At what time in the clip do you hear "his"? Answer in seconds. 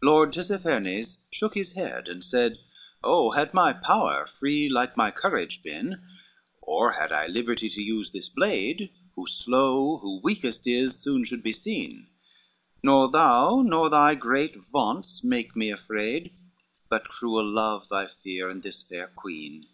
1.54-1.72